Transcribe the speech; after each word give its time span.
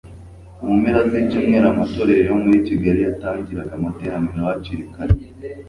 mu 0.63 0.71
mpera 0.79 0.99
z'icyumweru 1.09 1.65
amatorero 1.73 2.21
yo 2.29 2.35
muri 2.41 2.57
kigali 2.67 2.99
yatangiraga 3.01 3.73
amateraniro 3.79 4.39
hakiri 4.49 4.83
kare 4.93 5.15